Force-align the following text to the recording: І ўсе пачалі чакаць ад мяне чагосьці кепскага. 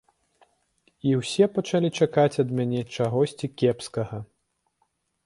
І 1.09 1.11
ўсе 1.19 1.45
пачалі 1.57 1.89
чакаць 2.05 2.39
ад 2.45 2.49
мяне 2.61 2.81
чагосьці 2.97 3.51
кепскага. 3.63 4.17